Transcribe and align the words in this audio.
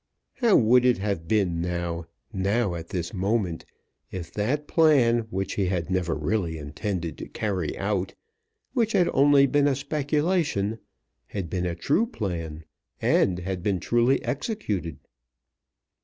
How 0.37 0.55
would 0.55 0.83
it 0.83 0.97
have 0.97 1.27
been 1.27 1.61
now, 1.61 2.07
now 2.33 2.73
at 2.73 2.89
this 2.89 3.13
moment, 3.13 3.65
if 4.09 4.31
that 4.31 4.67
plan, 4.67 5.27
which 5.29 5.53
he 5.53 5.67
had 5.67 5.91
never 5.91 6.15
really 6.15 6.57
intended 6.57 7.19
to 7.19 7.27
carry 7.27 7.77
out, 7.77 8.15
which 8.73 8.93
had 8.93 9.11
only 9.13 9.45
been 9.45 9.67
a 9.67 9.75
speculation, 9.75 10.79
had 11.27 11.51
been 11.51 11.67
a 11.67 11.75
true 11.75 12.07
plan 12.07 12.63
and 12.99 13.43
been 13.61 13.79
truly 13.79 14.25
executed? 14.25 14.97